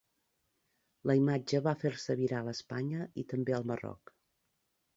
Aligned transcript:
La 1.11 1.15
imatge 1.19 1.61
va 1.67 1.75
fer-se 1.83 2.15
viral 2.23 2.51
a 2.51 2.55
Espanya 2.59 3.05
i 3.25 3.29
també 3.35 3.59
al 3.61 3.69
Marroc. 3.75 4.15